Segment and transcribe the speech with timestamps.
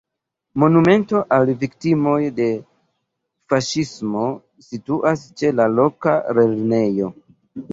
[0.61, 2.47] Monumento al viktimoj de
[3.53, 4.25] faŝismo
[4.69, 7.13] situas ĉe la loka lernejo.